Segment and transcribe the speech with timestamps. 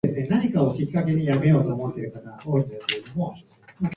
[0.03, 1.43] 歳月、月日があっという間に過ぎ
[1.93, 2.09] てゆ
[3.03, 3.85] くこと。